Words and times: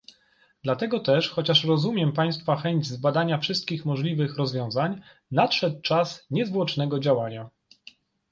Dlatego 0.63 0.99
też, 0.99 1.29
chociaż 1.29 1.63
rozumiem 1.65 2.11
Państwa 2.11 2.55
chęć 2.55 2.87
zbadania 2.87 3.37
wszystkich 3.37 3.85
możliwych 3.85 4.35
rozwiązań, 4.37 5.01
nadszedł 5.31 5.81
czas 5.81 6.25
niezwłocznego 6.31 6.99
działania 6.99 7.49